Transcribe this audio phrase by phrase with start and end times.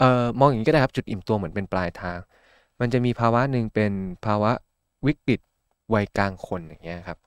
[0.00, 2.18] เอ่อมองอย่างนี้ก็ได้ครับจุดอิ่มตัวเหมือนเป็นปลายทาง
[2.80, 3.92] มันจะมีภาวะหนึ่งเป็น
[4.26, 4.52] ภาวะ
[5.06, 5.40] วิกฤต
[5.94, 7.18] วัยกลางคนอย่างเงี้ยครับ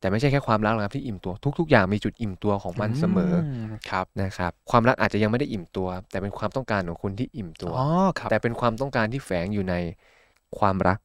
[0.00, 3.32] แต่ไม่ใช่แค่ความรักหรอกครับที่อิ่มตัวทุก ๆ อย่างมีจุดอิ่มตัวของมันเสมอ
[3.90, 9.74] ครับนะครับความรักอาจจะยังไม่ได้อิ่มตัว แต่เป็นความต้องการของคุณที่อิ่มตัวอ๋อครับแต่เป็นความต้องการที่แฝงอยู่ใน
[10.58, 10.98] ความรัก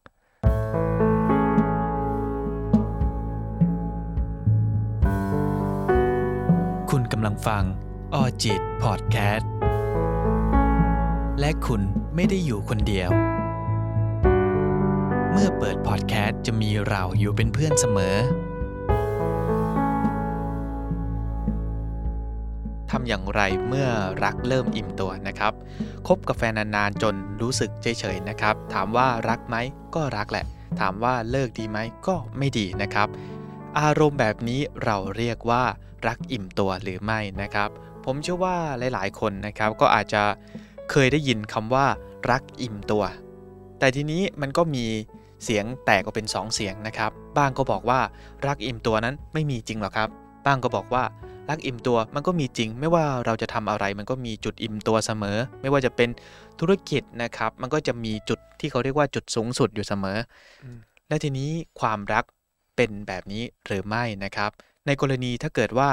[6.91, 7.63] คุณกำลังฟัง
[8.13, 9.56] ออจิตพอดแคสต์
[11.39, 11.81] และคุณ
[12.15, 13.09] ไม่ได้อยู่คนเดียว
[15.31, 18.15] เมื่อเปิดพอดแคสต์จะมีเราอยู่เป็นเพื่อนเสมอ
[22.91, 23.87] ทำอย่างไรเมื่อ
[24.23, 25.53] รักเริ่มอิ่มตัวนะครับ
[26.07, 29.55] คบกับแฟนนานๆจนรู้สึกเฉยๆนะครับ ถามว่ารักไหม
[29.95, 30.45] ก็รักแหละ
[30.79, 33.07] ถามว่าเลิกดีไหมก็ไม่ดีนะครับ
[33.79, 35.63] อารมณ์แบบนี้เราเรียกว่า
[36.07, 37.69] รักอิ่มตัวหรือไม่นะครับ
[38.05, 38.57] ผมเชื่อว่า
[38.93, 40.23] หลายๆ คนนะครับก็อาจจะ
[40.91, 41.85] เคยได้ยินคำว่า
[42.31, 43.03] รักอิ่มตัว
[43.79, 44.85] แต่ทีนี้มันก็มี
[45.43, 47.99] เสียงแตกออกเป็น 2 เสียงนะครับ บ้างก็บอกว่า
[48.47, 50.09] รักอิ่มตัวนั้นไม่มีจริงหรอกครับ
[50.45, 51.03] บ้างก็บอกว่า
[51.49, 56.09] รักอิ่มตัวมันก็มีจริง ไม่ว่าเราจะทำอะไรมันก็มีจุดอิ่มตัวเสมอ ไม่ว่าจะเป็น
[56.59, 60.17] ธุรกิจนะครับ มันก็จะมีจุดที่เขาเรียกว่าจุดสูงสุดอยู่เสมอ
[60.63, 62.25] อมและทีนี้ความรัก
[62.75, 64.51] เป็นแบบนี้หรือไม่นะครับ
[64.85, 65.89] ในกรณีถ้าเกิดว่า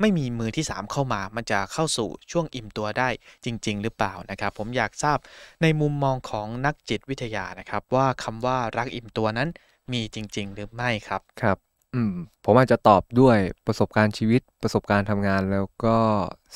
[0.00, 3.08] ไม่มีมือที่ 3 เข้ามา มันจะเข้าสู่ช่วงอิ่มตัวได้
[3.44, 5.18] จริง ๆ หรือเปล่านะครับ ผมอยากทราบ
[5.62, 9.48] ในมุมมองของนักจิตวิทยานะครับ ว่าคำว่ารักอิ่มตัวนั้น
[9.92, 11.58] มีจริง ๆ หรือไม่ครับครับ
[11.94, 15.96] อืมผมอาจจะตอบด้วยประสบการณ์ชีวิตประสบการณ์ทำงาน แล้วก็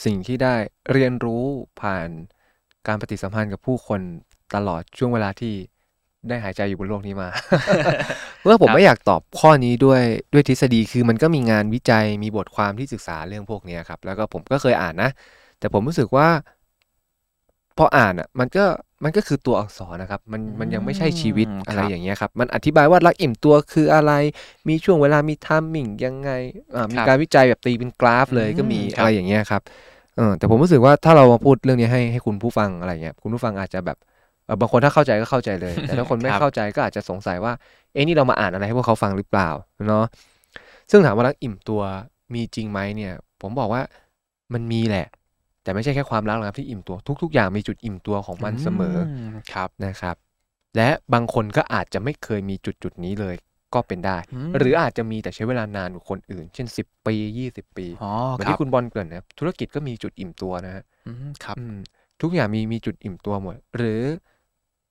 [0.04, 0.54] สิ่งที่ได้
[0.92, 1.44] เรียนรู้
[1.80, 2.08] ผ่าน
[2.86, 4.00] การปฏิสัมพันธ์กับผู้คน
[4.54, 5.54] ตลอดช่วงเวลาที่
[6.28, 7.28] ได้หายใจอยู่บนโลกนี้มา
[8.42, 15.10] เมื่อผมครับไม่อยากตอบข้อนี้ด้วยด้วยทฤษฎีคือมันก็มีงานวิจัยมีบทความที่ศึกษาเรื่องพวกเนี้ยครับ แล้วก็ผมก็เคยอ่านนะ
[15.58, 16.28] แต่ผมรู้สึกว่า
[17.78, 18.64] พออ่านอะ มันก็
[19.04, 24.12] มันก็คือตัวอักษรนะครับ มันมันยังไม่ใช่ชีวิตอืมอะไรครับอย่างเงี้ยครับ มันอธิบายว่ารักอิ่มตัวคืออะไร
[24.68, 26.30] มีช่วงเวลามีไทามมิ่งยังไง
[26.74, 29.62] อ่ามีครับการวิจัยแบบตีเป็นกราฟเลยอืมก็มีครับอะไรอย่างเงี้ยครับ
[30.16, 34.11] เออแต่ผมรู้สึกว่าถ้าเรามาพูดเรื่องนี้ให้ให้คุณผู้ฟังอะไรเงี้ยคุณผู้ฟังอาจจะแบบเออ
[34.60, 37.52] บางคนถ้าเข้าใจก็เข้าใจเลย แต่ถ้าคนไม่ครับเข้าใจก็อาจจะสงสัยว่า
[37.92, 39.48] เอ้นี่เรามาอ่านอะไรให้พวกเขาฟังหรือเปล่า
[39.88, 40.04] เนาะ
[40.90, 41.82] ซึ่งถามว่ารักอิ่มตัว
[42.34, 43.82] มีจริงไหมเนี่ย ผมบอกว่า
[44.52, 45.06] มันมีแหละ
[45.62, 50.16] แต่ไม่ใช่แค่ความรักหรอกครับที่อิ่มตัวทุก ๆ อย่างมีจุดอิ่มตัวของมันเสมอมครับนะครับ
[50.76, 53.36] และบางคนก็อาจจะไม่เคยมีจุดจุดๆนี้เลย
[53.74, 57.14] ก็เป็นได้อืมหรืออาจจะมีแต่ใช้เวลานานกว่าคนอื่น เช่น 10 ปี
[57.50, 61.76] 20 ปีอ๋อเหมือนครับที่คุณบอลเกริ่นนะครับธุรกิจก็มีจุดอิ่มตัวนะฮะอืมครับอืม
[62.22, 64.02] ทุกอย่างมีมีจุดอิ่มตัวหมด หรือ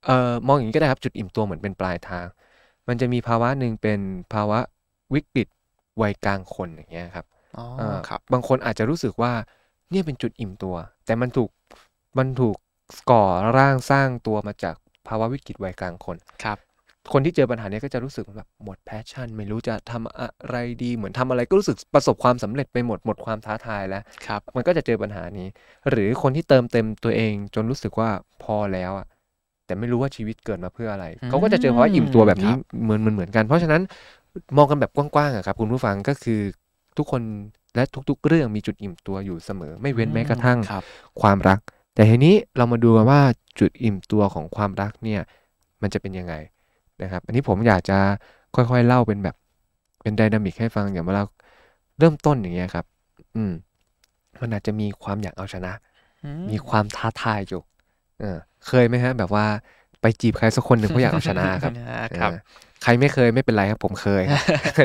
[0.05, 2.25] เอ่อมองอย่างนี้ก็ได้ครับจุดอิ่มตัวเหมือนเป็นปลายทาง
[2.87, 3.99] มันจะมีภาวะหนึ่งเป็น
[4.33, 4.59] ภาวะ
[5.13, 5.47] วิกฤต
[6.01, 7.25] วัยกลางคนอย่างเงี้ยครับ
[7.57, 9.33] อ๋อเอ่อครับ บางคนอาจจะรู้สึกว่า
[9.91, 10.75] เนี่ยเป็นจุดอิ่มตัว
[11.05, 11.49] แต่มันถูก
[12.17, 12.55] มันถูก
[13.11, 13.25] ก่อ
[13.57, 14.75] ร่างสร้างตัวมาจาก
[15.07, 16.57] ภาวะวิกฤตวัยกลางคนครับ
[17.13, 25.47] คนที่เจอปัญหาเนี้ยก็จะรู้สึกแบบหมด passion ไม่รู้จะทำอะไรดีเหมือนทำอะไรก็รู้สึกประสบความสำเร็จไปหมดหมดความท้าทายแล้วครับ มันก็จะเจอปัญหานี้
[25.89, 28.09] หรือคนที่เติมเต็มตัวเองจนรู้สึกว่า
[28.43, 29.07] พอแล้วอะ
[29.71, 33.81] แต่ไม่รู้ว่าชีวิตเกิดมาเพื่ออะไรอืมเขาก็จะเจอภาวะอิ่มตัวแบบนี้ครับเหมือนเหมือนเหมือนกัน เพราะฉะนั้น
[34.57, 36.41] มองกันแบบกว้างๆอะครับคุณผู้ฟังก็คือ
[36.97, 37.21] ทุกคน
[37.75, 40.83] และทุกๆ เรื่องมีจุดอิ่มตัวอยู่เสมอ ไม่เว้นแม้กระทั่งครับ
[41.21, 41.59] ความรัก
[41.95, 43.21] แต่ทีนี้เรามาดูกันว่า
[43.59, 45.21] จุดอิ่มตัวของความรักเนี่ย
[45.81, 46.33] มันจะเป็นยังไง
[47.01, 47.97] นะครับ อันนี้ผมอยากจะ
[48.55, 49.35] ค่อยๆเล่าเป็นแบบ
[50.01, 51.23] เป็นไดนามิกให้ฟังอย่างเวลา
[51.99, 52.85] เริ่มต้นอย่างเงี้ยครับ
[53.35, 53.53] อืม
[54.41, 55.73] มันอาจจะมีความอยากเอาชนะ
[56.23, 57.61] อืมีความท้าทายอยู่
[58.19, 58.37] เออ
[58.67, 59.45] เคยไหมฮะ แบบว่า
[60.01, 62.39] ไปจีบใครสักคนหนึ่งเพราะอยากเอาชนะครับอ่าครับเออ
[62.83, 64.23] ใครไม่เคยไม่เป็นไรครับ ผมเคย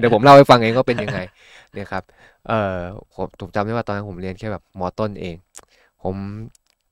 [0.01, 1.19] เดี๋ยวผมเล่าให้ฟังเองว่าเป็นยังไง
[1.75, 2.03] เนี่ยครับ
[2.49, 2.77] เออ
[3.15, 5.35] ผมผมจำได้ว่าตอนนั้นผมเรียนแค่แบบมอต้นเอง
[6.03, 6.15] ผม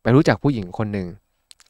[0.03, 1.07] ไปรู้จักผู้หญิงคนหนึ่ง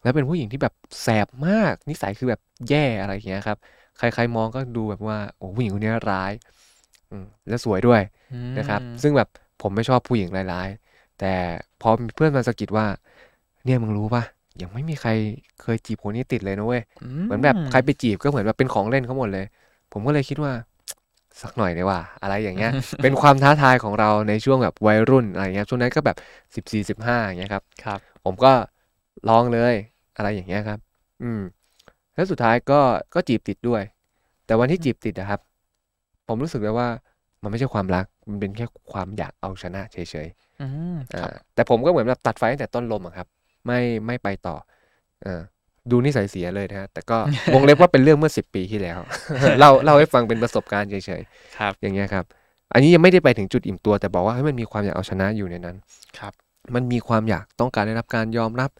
[0.02, 3.58] แล้วเป็นผู้หญิงที่แบบแสบมาก นิสัยคือแบบแย่อะไรอย่างเงี้ยครับ
[3.98, 6.32] ใครๆมองก็ดูแบบว่าโอ้ผู้หญิงคนนี้ร้าย
[7.10, 8.00] อืมและสวยด้วย
[8.32, 9.28] อืมนะครับ ซึ่งแบบ
[9.62, 11.32] ผมไม่ชอบผู้หญิงร้ายๆแต่
[11.80, 12.86] พอมีเพื่อนมาสะกิดว่า
[13.64, 14.22] เนี่ยมึงรู้ปะ
[14.62, 15.10] ยังไม่มีใคร
[15.62, 16.82] เคยจีบคนนี้ติดเลยนะเว้ย
[17.24, 19.44] เหมือนแบบใครไปจีบก็เหมือนแบบเป็นของเล่นเขาหมดเลย
[19.92, 20.52] ผมก็เลยคิดว่า
[21.42, 22.72] สักหน่อยดีกว่า อะไรอย่างเงี้ย
[23.02, 26.16] เป็นความท้าทายของเราในช่วงแบบวัยรุ่นอะไรเงี้ยช่วงนั้นก็แบบ
[26.54, 28.52] สิบสี่สิบห้าอย่างเงี้ยครับครับ ผมก็
[29.28, 29.74] ลองเลย
[30.16, 30.78] อะไรอย่างเงี้ยครับ
[31.22, 31.40] อืม
[32.14, 32.80] แล้วสุดท้ายก็
[33.14, 33.82] ก็จีบติดด้วย
[34.46, 35.40] แต่วันที่จีบติดนะครับ
[36.28, 36.88] ผมรู้สึกเลยว่า
[37.42, 39.96] มันไม่ใช่ความรัก มันเป็นแค่ความอยากเอาชนะเฉ
[40.26, 43.26] ยๆอืมครับอ่าแต่ผมก็เหมือนแบบตัดไฟตั้งแต่ต้นลมอะครับ
[43.66, 44.56] ไม่ไม่ไปต่อ
[45.22, 45.40] เออ
[45.90, 47.18] ดูนิสัยเสียเลยนะฮะแต่ก็
[47.54, 48.98] วงเล็บว่าเป็นเรื่องเมื่อสิบปีที่แล้ว
[49.58, 51.22] เล่าเล่าให้ฟังเป็นประสบการณ์เฉย
[51.58, 52.24] ครับๆอย่างเงี้ยครับ
[52.72, 55.76] อันนี้ยังไม่ได้ไปถึงจุดอิ่มตัว แต่บอกว่าเฮ้ยมันมีความอยากเอาชนะอยู่ในนั้น
[56.18, 56.32] ครับ
[56.74, 58.70] มันมีความอยากต้องการได้รับการยอมรับ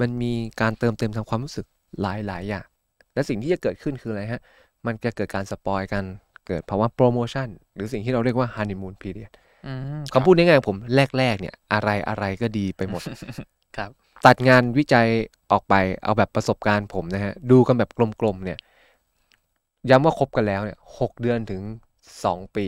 [0.00, 1.66] มันมีการเติมเต็มทางความรู้สึก
[2.02, 2.66] หลายหลายอย่าง
[3.14, 4.42] และสิ่งที่จะเกิดขึ้นคืออะไรฮะ
[4.86, 6.04] มันจะเกิดการสปอยกัน
[6.46, 9.32] เกิดภาวะโปรโมชั่น หรือสิ่งที่เราเรียกว่าฮันนีมูนพีเรียด
[9.66, 10.78] อืมคำพูดง่ายๆของผม
[11.18, 13.02] แรกๆเนี่ย อะไรอะไรก็ดีไปหมด
[13.76, 13.90] ครับ
[14.26, 15.08] ตัดงานวิจัย
[15.50, 15.74] ออกไป
[16.04, 17.90] เอาแบบประสบการณ์ผมนะฮะ ดูกันแบบ
[18.20, 18.58] กลมๆเนี่ย
[19.90, 21.62] ย้ำว่าคบกันแล้วเนี่ยหกเดือนถึง
[22.24, 22.66] สองปี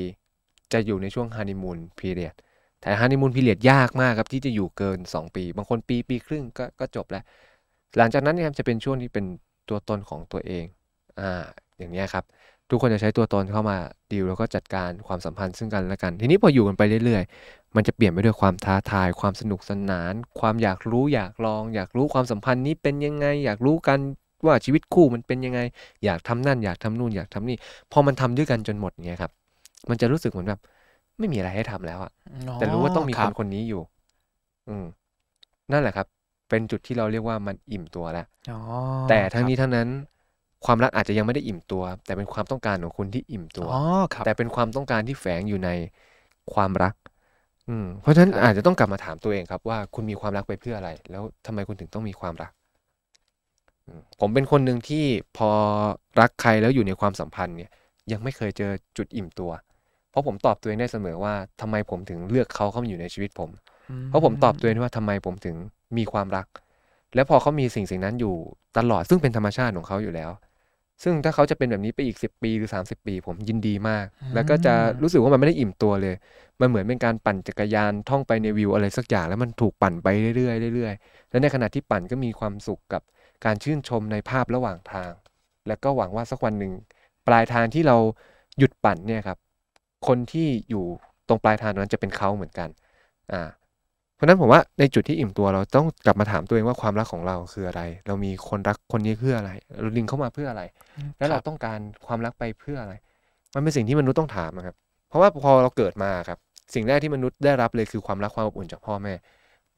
[0.72, 2.34] จะอยู่ในช่วง honeymoon period
[2.80, 7.24] แต่ honeymoon period ยากมากครับ ที่จะอยู่เกิน 2 ปี บางคนปีปีครึ่งก็ก็จบแล้ว
[7.96, 9.24] หลังจากนั้นเนี่ยครับจะเป็นช่วงที่เป็น
[9.68, 10.64] ตัวตนของตัวเอง
[11.20, 11.44] อ่า
[11.78, 12.24] อย่างนี้ครับ
[12.70, 13.76] ทุกคนจะใช้ตัวตนเข้ามา
[14.12, 17.22] ดีลแล้วก็จัดการความสัมพันธ์ซึ่งกันและกัน ทีนี้พออยู่กันไปเรื่อย
[17.76, 23.98] มันจะเปลี่ยนไปด้วยความท้าทาย ความสนุกสนาน ความอยากรู้อยากลอง อยากรู้ความสัมพันธ์นี้เป็นยังไง อยากรู้กัน
[24.46, 25.60] ว่าชีวิตคู่มันเป็นยังไง
[26.04, 27.56] อยากทำนั่น อยากทำนู่นอยากทำนี่
[27.92, 29.32] พอมันทำด้วยกันจนหมดเงี้ยครับ
[29.90, 30.60] มันจะรู้สึกเหมือนแบบ
[31.18, 32.12] ไม่มีอะไรให้ทำแล้วอะ
[32.56, 33.82] แต่รู้ว่าต้องมีคครับนคนนี้อยู่
[34.68, 34.86] อืม
[35.72, 36.06] นั่นแหละครับ
[36.48, 38.56] เป็นจุดที่เราเรียกว่ามันอิ่มตัวแล้วอ๋อ
[39.08, 39.88] แต่ทั้งครับนี้ทั้งนั้น
[40.64, 43.78] ความรักอาจจะยังไม่ได้อิ่มตัว แต่เป็นความต้องการของคุณที่อิ่มตัวอ๋อ
[44.14, 45.70] ครับแต่เป็นความต้องการที่แฝงอยู่ใน
[46.54, 46.94] ความรัก
[47.68, 52.52] อืมเพราะฉะนั้นครับอาจจะต้องกลับมาถามตัวเองครับว่าคุณมีความรักไปเพื่ออะไร แล้วทำไมคุณถึงต้องมีความรัก
[53.86, 55.04] อืมผมเป็นคนหนึ่งที่
[55.36, 55.50] พอ
[56.20, 57.70] รักใครแล้วอยู่ในความสัมพันธ์เนี่ย
[58.12, 59.50] ยังไม่เคยเจอจุดอิ่มตัว
[60.10, 63.50] เพราะผมตอบตัวเองได้เสมอว่าทำไมผมถึงเลือกเขาเข้ามาอยู่ในชีวิตผม
[64.08, 65.56] เพราะผมตอบตัวเองว่าทำไมผมถึง
[65.96, 66.46] มีความรัก
[67.14, 68.34] และพอเขามีสิ่งสิ่งนั้นอยู่
[68.78, 70.30] ตลอดซึ่งเป็นธรรมชาติของเขาอยู่แล้ว
[71.02, 76.14] ซึ่งถ้าเขาจะเป็นแบบนี้ไปอีก 10 ปีหรือ 30 ปี ผมยินดีมาก แล้วก็จะรู้สึกว่ามันไม่ได้อิ่มตัวเลย
[76.60, 83.02] มันเหมือนเป็นการปั่นจักรยานท่องไปในวิวอะไรสักอย่างแล้วมันถูกปั่นไปเรื่อยๆเรื่อยๆและในขณะที่ปั่นก็มีความสุขกับ
[83.44, 85.12] การชื่นชมในภาพระหว่างทาง
[85.68, 86.72] แล้วก็หวังว่าสักวันหนึ่ง
[87.28, 87.96] ปลายทางที่เรา
[88.58, 89.38] หยุดปั่นเนี่ยครับ
[90.06, 90.84] คนที่อยู่
[91.28, 92.68] ตรงปลายทางนั้นจะเป็นเขาเหมือนกัน
[93.32, 93.61] อ่าเพ
[94.22, 100.62] ราะฉะนั้นผมว่าในจุดที่อิ่มตัวเราต้องกลับมาถามตัวเองว่าความรักของเราคืออะไร เรามีคนรักคนนี้เพื่ออะไรเราดึงเข้ามาเพื่ออะไร
[101.18, 102.94] แล้วเราต้องการความรักไปเพื่ออะไร
[103.54, 104.76] มันเป็นสิ่งที่มนุษย์ต้องถามอะครับ
[105.08, 106.38] เพราะว่าพอเราเกิดมาครับ
[106.74, 109.14] สิ่งแรกที่มนุษย์ได้รับเลยคือความรักความอบอุ่นจากพ่อแม่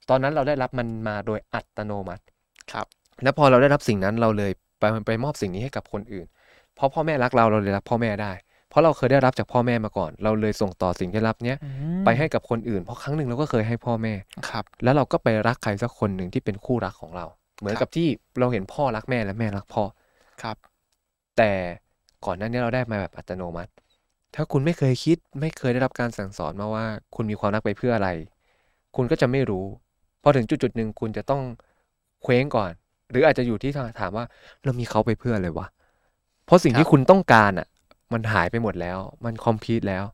[0.08, 2.22] ตอนนั้นเราได้รับมันมาโดยอัตโนมัติ
[2.72, 2.86] ครับ
[3.22, 6.26] แล้วพอเราได้รับสิ่งนั้นเราเลยไปไปมอบสิ่งนี้ให้กับคนอื่น
[6.74, 8.32] เพราะพ่อแม่รักเราเราเลยรักพ่อแม่ได้
[8.74, 14.14] เพราะเราเคยได้รับจากพ่อแม่มาก่อน เราเลยส่งต่อสิ่งที่รับเนี้ยอืมไปให้กับคนอื่น เพราะครั้งหนึ่งเราก็เคยให้พ่อแม่
[14.48, 17.26] ครับ แล้วเราก็ไปรักใครสักคนหนึ่งที่เป็นคู่รักของเรา
[17.58, 19.82] เหมือนครับกับที่เราเห็นพ่อรักแม่และแม่รักพ่อ
[20.42, 20.56] ครับ
[21.36, 21.52] แต่
[22.24, 23.70] ก่อนหน้านี้เราได้มาแบบอัตโนมัติ
[24.34, 26.84] ถ้าคุณไม่เคยคิดไม่เคยได้รับการสั่งสอนมาว่า
[27.14, 28.08] คุณมีความรักไปเพื่ออะไร
[28.96, 29.64] คุณก็จะไม่รู้
[30.22, 31.42] พอถึงจุดจุดๆหนึ่งคุณจะต้อง
[32.22, 32.70] เคว้งก่อน
[33.10, 34.24] หรืออาจจะอยู่ที่ถามว่า
[34.64, 35.66] เรามีเขาไปเพื่ออะไรวะ
[36.46, 37.66] เพราะสิ่งครับที่คุณต้องการอะ
[38.14, 40.04] มันหายไปหมดแล้ว มันคอมพลีทแล้ว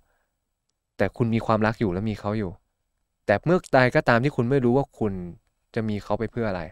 [0.97, 2.51] แต่คุณมีความรักอยู่แล้วมีเขาอยู่
[3.27, 5.13] แต่เมื่อใดก็ตามที่คุณไม่รู้ว่าคุณ
[5.75, 6.63] จะมีเขาไปเพื่ออะไร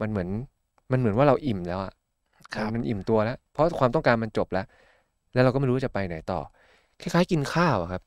[0.00, 0.28] มันเหมือน
[0.90, 1.92] มันเหมือนว่าเราอิ่มแล้วอะ
[2.54, 4.66] ครับมันอิ่มตัวแล้ว เพราะความต้องการมันจบแล้ว
[5.32, 6.40] แล้วเราก็ไม่รู้ว่าจะไปไหนต่อ
[7.00, 8.02] คล้ายๆกินข้าวอะครับ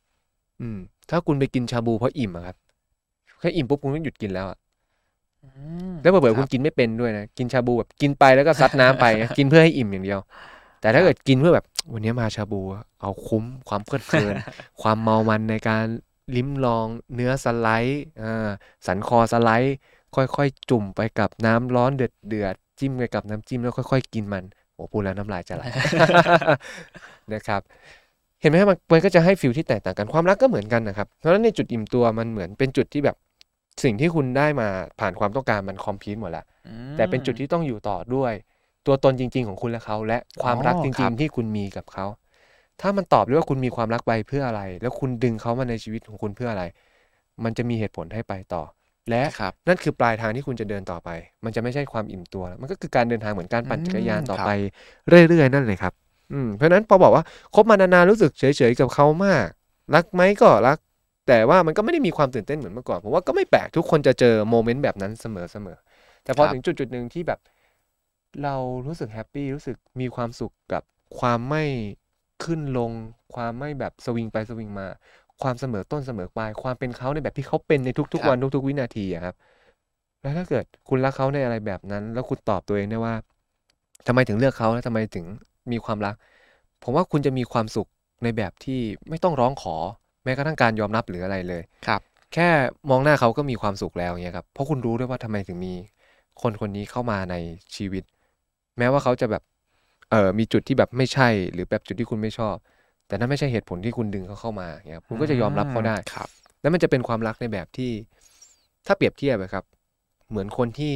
[0.62, 0.80] อืม
[1.10, 2.58] ถ้าคุณไปกินชาบูเพราะอิ่มอะครับ
[3.40, 4.58] แค่อิ่มปุ๊บคุณก็หยุดกินแล้วอะ
[5.44, 5.48] อื
[5.90, 9.06] มแล้วเผื่อๆคคุรัณบกินไม่เป็นด้วยนะ กินชาบูแบบกินไปแล้วก็ซัดน้ำไป
[9.38, 10.20] กินเพื่อให้อิ่มอย่างเดียว
[10.84, 12.62] แต่ถ้าเกิดกินเพื่อแบบวันนี้มาชาบู
[13.02, 14.36] เอาคุ้มความเพลิดเพลิน
[14.82, 15.84] ความเมามันในการ
[16.36, 16.86] ลิ้มลอง
[17.16, 18.50] เนื้อสไลด์อ่า
[18.86, 19.78] สันคอสไลด์
[20.16, 24.44] ค่อยๆ จุ่มไปกับน้ำร้อนเดือดเดือดๆจิ้มไปกับน้ำจิ้มแล้วค่อย ๆ กินมัน
[24.74, 25.64] โอ้พูดแล้วน้ำลายจะไหล
[27.34, 27.62] นะครับ
[28.42, 33.16] เห็นไหมครับมันมันก็จะให้ feel ที่แตกต่างกันความรักก็เหมือนกันนะครับ เพราะฉะนั้นในจุดอิ่มตัวมันเหมือนเป็นจุดที่แบบ
[33.84, 34.68] สิ่งที่คุณได้มา
[35.00, 38.34] ผ่านความต้องการมัน complete หมดแล้วอืมแต่เป็นจุดที่ต้องอยู่ต่อด้วย
[38.86, 42.06] ตัวตนจริง ๆ ของคุณและเขา และความรักอ๋อครัริบงๆ ที่คุณมีกับเขา
[42.82, 46.64] ถ้ามันตอบด้วยว่าคุณมีความรักไปเพื่ออะไร แล้วคุณดึงเขามาในชีวิตของคุณเพื่ออะไร
[47.44, 48.64] มันจะมีเหตุผลให้ไปต่อ
[49.10, 51.10] และครับนั่นคือปลายทางที่คุณจะเดินต่อไป
[51.46, 54.50] มันจะไม่ใช่ความอิ่มตัวแล้วมันก็คือการเดินทางเหมือนการปั่นจักรยานอืมต่อครับไป
[55.10, 55.94] เรื่อยๆนั่นเลยครับ
[56.34, 57.24] อืมเพราะฉะนั้นพอบอกว่า
[57.56, 59.48] คบมานานๆรู้สึกเฉยๆกับเขามาก
[59.96, 60.78] รักไหมก็รัก
[61.28, 65.26] แต่ว่ามันก็ไม่ได้มีความตื่นเต้นเหมือนเมื่อก่อนผมว่าก็ไม่แปลกทุกคนจะเจอโมเมนต์แบบนั้นเส
[65.66, 67.40] มอๆแต่พอครับถึงจุดจุดๆหนึ่งที่แบบ
[68.44, 68.56] เรา
[68.88, 70.84] รู้สึกแฮปปี้รู้สึกมีความสุขกับ
[71.20, 71.64] ความไม่
[72.44, 72.92] ขึ้นลง
[73.36, 74.88] ความไม่แบบสวิงไปสวิงมา
[75.42, 79.36] ความเสมอต้นเสมอปลาย ความเป็นเขาในแบบที่เขาเป็นในทุกครัๆบวันทุกๆวินาทีอะครับ
[80.22, 83.16] แล้วถ้าเกิดคุณรักเขาในอะไรแบบนั้น แล้วคุณตอบตัวเองได้ว่า
[84.08, 85.26] ทำไมถึงเลือกเขาและทำไมถึง
[85.72, 86.16] มีความรัก
[86.84, 87.88] ผมว่าคุณจะมีความสุข
[88.24, 89.76] ในแบบที่ไม่ต้องร้องขอ
[90.24, 92.02] แม้กระทั่งการยอมรับหรืออะไรเลยครับ
[92.34, 92.50] แค่
[92.90, 95.74] มองหน้าเขาก็มีความสุขแล้วเงี้ยครับเพราะคุณรู้ด้วยว่าทำไมถึงมี
[96.42, 97.36] คนคนนี้เข้ามาใน
[97.76, 98.04] ชีวิต
[98.78, 99.44] แม้ว่าเขาจะแบบ
[100.12, 102.56] เออมีจุดที่แบบไม่ใช่ หรือแบบจุดที่คุณไม่ชอบ
[103.08, 106.30] แต่นั่นไม่ใช่เหตุผลที่คุณดึงเขาเข้ามาเงี้ยครับคุณก็จะยอมรับเขาได้ครับ
[106.62, 107.92] แล้วมันจะเป็นความรักในแบบที่
[108.88, 109.64] ถ้าเปรียบเทียบอะครับ
[110.30, 110.94] เหมือนคนที่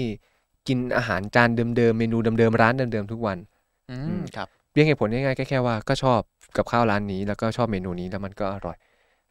[0.68, 3.38] กินอาหารจานเดิมๆเมนูเดิมๆร้านเดิมๆทุกวัน
[3.90, 6.20] อือืมมครับเพียงเหตุผลง่ายๆแค่แค่ว่าก็ชอบ
[6.58, 8.78] กับข้าวร้านนี้ แล้วก็ชอบเมนูนี้แล้วมันก็อร่อย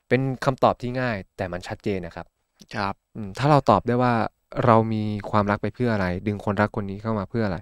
[0.09, 2.27] เป็นคำตอบที่ง่าย แต่มันชัดเจนนะครับ
[2.75, 4.13] ครับอืมถ้าเราตอบได้ว่า
[4.67, 7.57] เรามีความรักไปเพื่ออะไร ดึงคนรักคนนี้เข้ามาเพื่ออะไร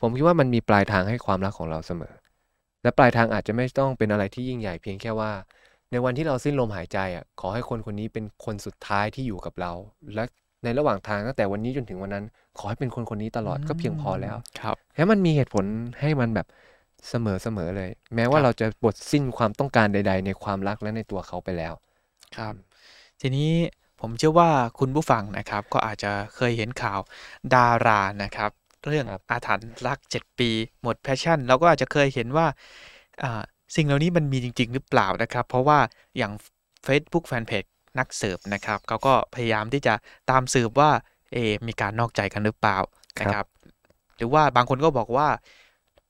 [0.00, 2.14] ผมคิดว่ามันมีปลายทางให้ความรักของเราเสมอ
[2.82, 5.32] และปลายทางอาจจะไม่ต้องเป็นอะไรที่ยิ่งใหญ่เพียงแค่ว่า
[5.90, 9.72] ในวันที่เราสิ้นลมหายใจอะขอให้คนคนนี้เป็นคนสุดท้ายที่อยู่กับเรา
[10.14, 10.24] และ
[10.64, 12.24] ในระหว่างทางตั้งแต่วันนี้จนถึงวันนั้น
[12.58, 15.64] ขอให้เป็นคนคนนี้ตลอดก็เพียงพอแล้วครับแค่มันมีเหตุผล
[16.00, 16.46] ให้มันแบบ
[17.08, 21.74] เสมอเสมอเลย แม้ว่าครับเราจะบดสิ้นความต้องการใด ๆ ในความรักและในตัวเขาไปแล้ว
[22.36, 22.54] ครับ
[23.20, 23.50] ทีนี้
[24.00, 27.00] ผมเชื่อว่าคุณผู้ฟังนะครับ ก็อาจจะเคยเห็นข่าว
[27.54, 28.50] ดารานะครับ
[28.86, 30.50] เรื่องครับอาถรรพ์รัก7ปี
[30.82, 32.46] หมดแพชชั่นเราก็อาจจะเคยเห็นว่า
[33.22, 33.42] อ่า
[33.76, 35.78] สิ่งเหล่านี้มันมีจริง ๆ หรือเปล่านะครับ เพราะว่า
[36.18, 36.32] อย่าง
[36.86, 37.68] Facebook Fanpage
[37.98, 39.94] นักสืบนะครับเขาก็พยายามที่จะ
[40.30, 40.90] ตามสืบว่า
[41.32, 42.76] เอะมีการนอกใจกันหรือเปล่า
[43.20, 43.46] นะครับ
[44.16, 45.28] หรือว่าบางคนก็บอกว่า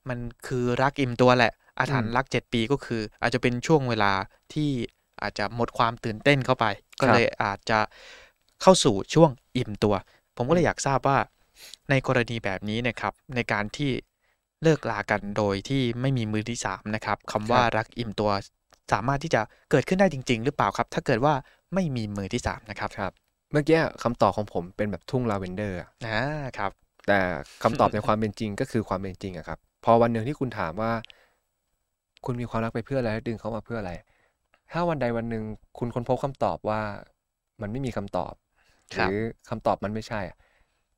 [0.09, 4.13] มันคือรักอิ่มตัวแหละ อาถรรพ์รัก7ปีก็คือ อาจจะเป็นช่วงเวลา
[4.53, 4.71] ที่
[5.23, 6.65] อาจจะหมดความตื่นเต้นเข้าไป
[7.01, 7.79] ก็เลยอาจจะ
[8.63, 9.95] เข้าสู่ช่วงอิ่มตัว
[10.37, 11.19] ผมก็เลยอยากทราบว่า
[11.91, 13.91] ในกรณีแบบนี้นะครับในการที่
[14.63, 18.31] เลิกลากันโดยที่ไม่มีมือที่สามนะครับคำว่ารักอิ่มตัว
[18.93, 21.35] สามารถที่จะเกิดขึ้นได้จริง ๆ หรือเปล่าครับ ถ้าเกิดว่า
[21.75, 23.13] ไม่มีมือที่สามนะครับครับ
[23.53, 26.21] เมื่อกี้คำตอบของผมเป็นแบบทุ่งลาเวนเดอร์อะอ่า
[26.59, 26.73] ครับ
[27.07, 27.19] แต่
[27.63, 30.93] คำตอบในความเป็นจริงก็คือความเป็นจริงอะครับ พอวันหนึ่งที่คุณถามว่า
[32.25, 33.93] คุณมีความรักไปเพื่ออะไรและดึงเขามาเพื่ออะไร
[34.73, 35.45] ถ้าวันใดวันหนึ่ง
[35.79, 36.81] คุณค้นพบคำตอบว่า
[37.61, 38.35] มันไม่มีคำตอบ
[38.95, 39.15] หครับรือ
[39.49, 40.37] คำตอบมันไม่ใช่อะ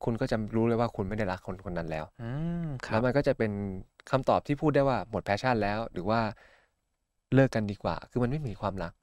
[0.03, 2.29] คุณก็จะรู้เลยว่าคุณไม่ได้รักคนคนนั้นแล้วอื
[2.65, 3.51] มครัแล้บวมันก็จะเป็น
[4.11, 6.19] คำตอบที่พูดได้ว่าหมดแพชชั่นแล้ว หรือว่า
[7.33, 8.93] เลิกกันดีกว่า คือมันไม่มีความรัก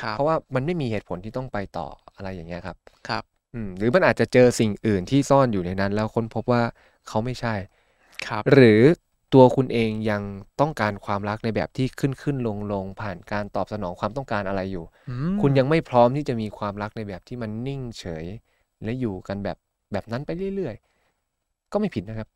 [0.00, 2.76] ครับเพราะว่ามันไม่มีเหตุผลที่ต้องไปต่ออะไรอย่างเงี้ยครับ
[3.08, 6.62] ครับ อืม หรือมันอาจจะเจอสิ่งอื่นที่ซ่อนอยู่ในนั้น แล้วค้นพบว่า
[7.08, 7.54] เขาไม่ใช่
[8.26, 8.80] ครับ หรือ
[9.34, 10.22] ตัวคุณเองยัง
[10.60, 18.24] ต้องการความรักในแบบที่ขึ้นขึ้นลงลงผ่านการตอบสนองความต้องการอะไรอยู่อืมคุณยังไม่พร้อมที่จะมีความรักในแบบที่มันนิ่งเฉย
[18.84, 19.58] และอยู่กันแบบ
[19.92, 22.28] แบบนั้นไปเรื่อยๆ ก็ไม่ผิดนะครับ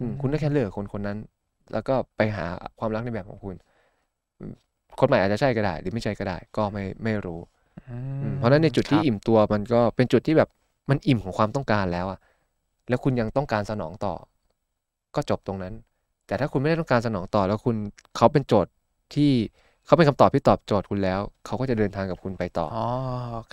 [0.00, 1.18] อืมคุณก็แค่เลิกคนคนนั้น
[1.72, 2.46] แล้วก็ไปหา
[2.78, 3.54] ความรักในแบบของคุณ
[4.40, 4.54] อืม
[5.00, 7.40] คนใหม่อาจจะใช่ก็ได้ หรือไม่ใช่ก็ได้ ก็ไม่ไม่รู้
[7.88, 10.50] อือืมมเพราะฉะนั้นในจุดที่ครับอิ่มตัวมันก็เป็นจุดที่แบบ
[10.90, 12.20] มันอิ่มของความต้องการแล้วอะ
[12.88, 14.14] แล้วคุณยังต้องการสนองต่อ
[15.14, 15.74] ก็จบตรงนั้น
[16.26, 17.76] แต่ถ้าคุณไม่ได้ต้องการสนองต่อแล้วคุณ
[18.16, 18.72] เขาเป็นโจทย์
[19.14, 19.32] ที่
[19.88, 22.86] เขาเป็นคำตอบที่ตอบโจทย์คุณแล้ว เขาก็จะเดินทางกับคุณไปต่ออ๋อ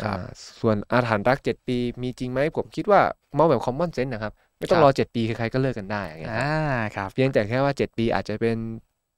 [0.02, 0.28] ครับอ่า
[0.62, 3.02] ส่วนอาถรรพ์รักเจ็ดปี มีจริงไหมผมคิดว่า
[3.38, 6.58] มองแบบคอมมอนเซนส์นะครับ ไม่ต้องครับรอเจ็ดปีใครๆก็เลิกกันได้อย่างเงี้ยครับอ่า
[6.96, 8.58] ครับเพียงแต่แค่ว่าเจ็ดปีอาจจะเป็น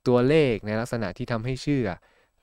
[0.07, 1.87] ตัวเลขในลักษณะที่ทำให้เชื่อ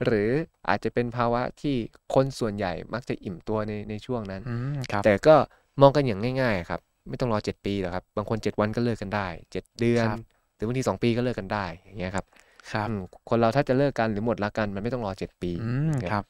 [0.05, 0.31] หรือ
[0.69, 1.77] อาจจะเป็นภาวะที่
[2.15, 5.35] คนส่วนใหญ่มักจะอิ่มตัวในในช่วงนั้นอืมครับแต่ก็
[5.81, 10.19] มองกันอย่างง่าย ๆ ครับ ไม่ต้องรอเจ็ดปีหรอกครับ บางคนเจ็ดวันก็เลิกกันได้เจ็ดเดือนครับ
[10.57, 12.27] หรือบางทีสองปีก็เลิกกันได้อย่างเงี้ยครับ
[12.73, 16.25] ครับอืมคนเราถ้าจะเลิกกันหรือหมดรักกันมันไม่ต้องรอเจ็ดปีอืมครับครับ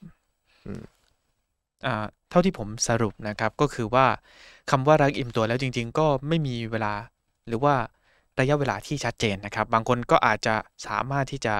[0.67, 0.83] อืม
[1.87, 4.07] อ่าเท่าที่ผมสรุปนะครับก็คือว่า
[4.71, 6.95] คำว่ารักอิ่มตัวแล้วจริง ๆ ก็ไม่มีเวลา
[7.49, 7.75] หรือว่า
[8.41, 10.55] ระยะเวลาที่ชัดเจนนะครับ บางคนก็อาจจะ
[10.87, 11.55] สามารถที่จะ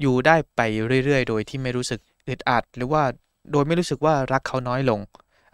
[0.00, 0.60] อยู่ได้ไป
[1.04, 3.02] เรื่อยๆ โดยที่ไม่รู้สึกอึดอัด หรือว่า
[3.52, 5.00] โดยไม่รู้สึกว่ารักเขาน้อยลง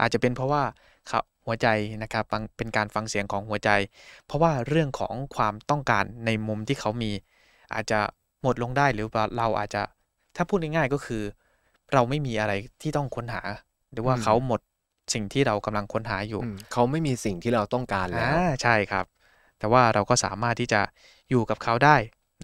[0.00, 0.62] อาจจะเป็นเพราะว่า
[1.08, 1.66] เขาหัวใจ
[2.02, 3.70] นะครับฟังเป็นการฟังเสียงของหัวใจ
[4.26, 7.10] เพราะว่าเรื่องของความต้องการในมุมที่เขามี
[7.74, 8.00] อาจจะ
[8.42, 9.82] หมดลงได้หรือว่าเราอาจจะ
[10.36, 11.22] ถ้าพูดง่ายๆก็คือ
[11.92, 13.42] เราไม่มีอะไรที่ต้องค้นหา
[13.92, 14.60] หรือว่าอืมเขาหมด
[15.14, 19.04] สิ่งที่เรากำลังค้นหาอยู่อืมเขาไม่มีสิ่งที่เราต้องการแล้วอ่าใช่ครับ
[19.58, 20.80] แต่ว่าเราก็สามารถที่จะ
[21.30, 21.96] อยู่กับเขาได้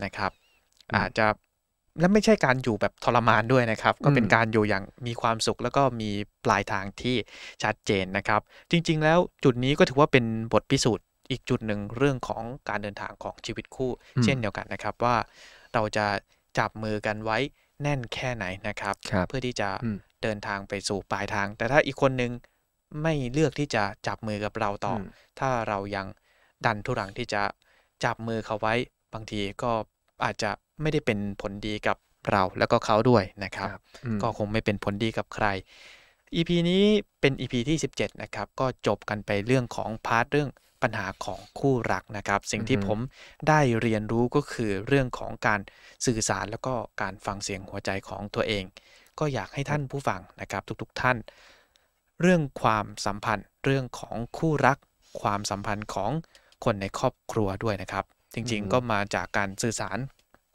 [0.04, 0.32] นะครับ
[0.90, 1.26] อืมอาจจะ
[2.00, 6.10] และไม่ใช่การอยู่แบบทรมานด้วยนะครับ ก็เป็นอืมการอยู่อย่างมีความสุขแล้วก็มี
[6.44, 7.16] ปลายทางที่
[7.62, 8.40] ชัดเจนนะครับ
[8.70, 15.16] จริง ๆ แล้วจุดนี้ก็ถือว่าเป็นบทพิสูจน์อีกจุดหนึ่งเรื่องของการเดินทางของชีวิตคู่อืมเช่นเดียวกันนะครับว่า
[15.78, 16.06] เราจะ
[16.58, 17.38] จับมือกันไว้
[17.82, 22.32] แน่นแค่ไหนนะครับครับเพื่อที่จะอืมเดินทางไปสู่ปลายทาง แต่ถ้าอีกคนนึง
[23.02, 25.02] ไม่เลือกที่จะจับมือกับเราต่ออม
[25.38, 26.06] ถ้าเรายัง
[26.66, 27.42] ดันทุรังที่จะ
[28.04, 28.74] จับมือเขาไว้
[29.14, 29.70] บางทีก็
[30.24, 31.96] อาจจะไม่ได้เป็นผลดีกับ
[32.30, 33.68] เราแล้วก็เขาด้วยนะครับ
[34.04, 35.46] อืมก็คงไม่เป็นผลดีกับใคร
[36.34, 36.84] EP นี้
[37.20, 40.50] เป็น EP ที่ 17 นะครับ ก็จบกันไปเรื่องของพาร์ทเรื่อง
[40.82, 42.98] ปัญหาของคู่รักนะครับ สิ่งที่อือฮึผม
[43.48, 45.60] ได้เรียนรู้ก็คือเรื่องของการ
[46.06, 48.64] สื่อสารแล้วก็การฟังเสียงหัวใจของตัวเอง
[49.18, 51.16] ก็อยากให้ท่านผู้ฟังนะครับทุกๆท่าน
[52.22, 54.78] เรื่องความสัมพันธ์ เรื่องของคู่รัก
[55.20, 56.10] ความสัมพันธ์ของ
[56.64, 58.04] คนในครอบครัวด้วยนะครับ
[58.34, 59.98] จริงอือฮึๆก็มาจากการสื่อสาร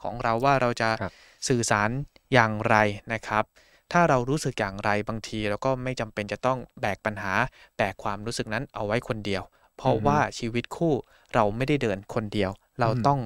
[0.02, 1.90] ของเราว่าเราจะครับสื่อสาร
[2.32, 2.76] อย่างไร
[3.12, 3.44] นะครับ
[3.92, 7.32] ถ้าเรารู้สึกอย่างไรบางทีเราก็ไม่จำเป็นจะต้องแบกปัญหา
[7.76, 9.42] แบกความรู้สึกนั้นเอาไว้คนเดียว
[9.78, 10.94] เพราะอือฮึว่าชีวิตคู่
[11.34, 12.50] เราไม่ได้เดินคนเดียว
[12.80, 13.20] เราอืมต้อง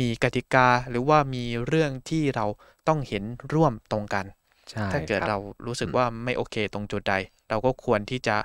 [0.00, 2.46] มีกติกาหรือว่ามีเรื่องที่เรา
[2.88, 4.24] ต้องเห็นร่วมตรงกัน
[4.70, 7.14] ใช่ถ้าเกิดครับเรารู้สึกอืมว่าไม่โอเคตรงจุดใด
[7.48, 8.36] เราก็ควรที่จะ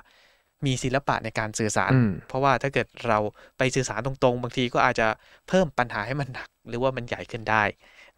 [0.66, 3.18] มีศิลปะในการสื่อสารอืมเพราะว่าถ้าเกิดเรา
[3.58, 5.08] ไปสื่อสารตรงๆ บางทีก็อาจจะ
[5.48, 7.64] เพิ่มปัญหาให้มันหนัก หรือว่ามันใหญ่ขึ้นได้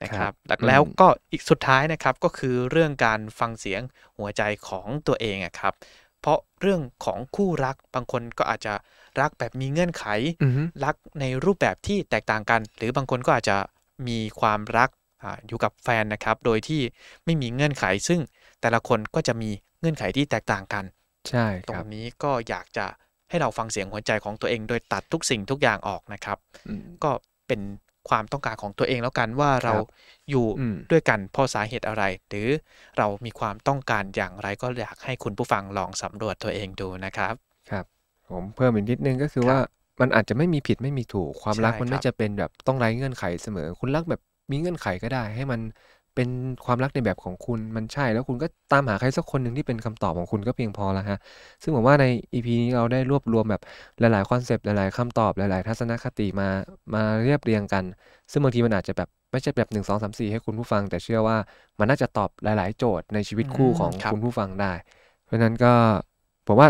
[0.02, 3.82] นะคครัรับบหลักอืมแล้วก็อีกสุดท้ายนะครับก็คือเรื่องการฟังเสียง
[4.18, 5.75] หัวใจของตัวเองอะครับ
[6.61, 8.75] เพราะเรื่องของคู่รัก บางคนก็อาจจะ
[9.21, 10.05] รักแบบมีเงื่อนไข
[10.43, 13.57] อือฮึรักในรูปแบบที่แตกต่างกัน หรือบางคนก็อาจจะ
[14.09, 14.90] มีความรัก
[15.23, 16.83] อาอยู่กับแฟนนะครับ โดยที่
[17.25, 18.21] ไม่มีเงื่อนไข ซึ่ง
[18.61, 19.50] แต่ละคนก็จะมี
[19.81, 20.85] เงื่อนไขที่แตกต่างกัน
[21.29, 22.87] ใช่ตรคงรับนี้ก็อยากจะ
[23.31, 26.38] ให้เราฟังเสียงหัวใจของตัวเอง โดยตัดทุกสิ่งทุกอย่างออกนะครับ
[26.69, 27.11] อืมก็
[27.47, 27.61] เป็น
[28.09, 29.85] ความต้องการของตัวเองแล้วกันว่าเราครับ
[30.30, 32.49] อยู่อืมด้วยกันเพราะสาเหตุอะไร หรือ
[32.99, 37.35] เรามีความต้องการอย่างไรก็อยากให้คุณผู้ฟังลองสำรวจตัวเองดูนะครับ
[37.71, 37.85] ครับ
[38.28, 39.59] ผมเพิ่มอีกนิดนึงก็คือครับว่า
[40.00, 45.61] มันอาจจะไม่มีผิดไม่มีถูกความรักใช่มันคไม่รับจะเป็นแบบต้องไร้เงื่อนไขเสมอ คุณรักแบบมีเงื่อนไขก็ได้ ให้มัน
[46.14, 46.29] เป็น
[46.64, 51.19] ความรักในแบบของคุณมันใช่ แล้วคุณก็ตามหาใครสักคนหนึ่งที่เป็นคำตอบของคุณก็เพียงพอแล้วฮะ
[51.62, 53.61] ซึ่งผมว่าใน EP นี้เราได้รวบรวมแบบ
[53.99, 56.49] หลายๆคอนเซปต์หลายๆคำตอบหลาย ๆ ทัศนคติมา
[56.95, 57.85] มาเรียบเรียงกัน
[58.31, 61.37] ซึ่งบางทีมันอาจจะแบบไม่ใช่แบบหนึ่งสองสามสี่ให้คุณผู้ฟัง แต่เชื่อว่า
[61.79, 64.73] มันน่าจะตอบหลาย ๆ โจทย์ในชีวิตคู่อืมของครับคุณผู้ฟังได้
[65.25, 65.73] เพราะฉะนั้นก็
[66.47, 66.69] ผมว่า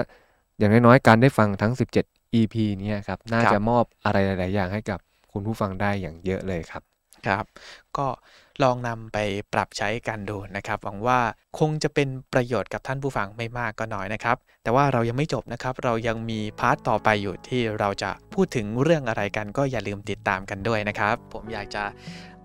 [0.58, 4.98] อย่างน้อยๆการได้ฟังทั้ง 17 EP เนี้ครับน่าครับจะมอบอะไรหลาย ๆ อย่างให้กับ
[5.32, 6.82] คุณผู้ฟังได้อย่างเยอะเลยครับ
[7.26, 7.44] ครับ
[7.96, 8.06] ก็
[8.62, 9.18] ลองนำไป
[9.52, 11.20] ปรับใช้กันดูนะครับ หวังว่า
[11.58, 21.84] คงจะเป็นประโยชน์กับท่านผู้ฟังไม่มากก็น้อยนะครับ แต่ว่าเรายังไม่จบนะครับ เรายังมีพาร์ทต่อไปอยู่ที่เราจะพูดถึงเรื่องอะไรกันก็อย่าลืมติดตามกันด้วยนะครับ ผมอยากจะ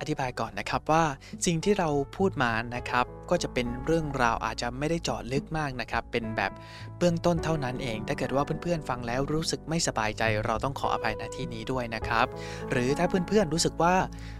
[0.01, 1.03] อธิบายก่อนนะครับว่า
[1.45, 6.51] สิ่งที่เราพูดมานะครับก็จะเป็นเรื่องราวอาจจะไม่ได้เจาะลึกมากนะครับ เป็นแบบ
[6.97, 12.25] เบื้องต้นเท่านั้นเอง ถ้าเกิดว่าเพื่อนๆฟังแล้วรู้สึกไม่สบายใจ เราต้องขออภัยณที่นี้ด้วยนะครับ
[12.71, 13.95] หรือถ้าเพื่อนๆรู้สึกว่า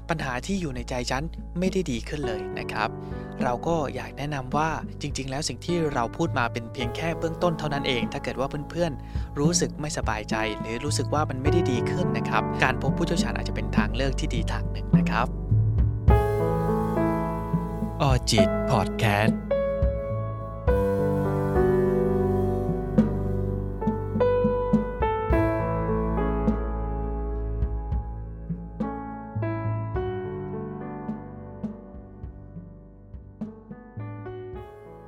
[0.09, 1.23] ปัญหาที่อยู่ในใจฉัน
[1.59, 2.89] ไไม่ได้ดีขึ้นเลยนะครับ
[3.43, 4.69] เราก็อยากแนะนำว่า
[5.01, 15.27] จริง ๆ แล้วสิ่งที่เราพูดมาเป็นเพียงแค่เบื้องต้นเท่านั้นเอง ถ้าเกิดว่าเพื่อนๆ รู้สึกไม่สบายใจ หรือรู้สึกว่ามันไม่ได้ดีขึ้นนะครับ การพบผู้เชี่ยวชาญอาจจะเป็นทางเลือกที่ดีทางหนึ่งนะครับ
[18.01, 19.54] ออจิตพอดแคสต์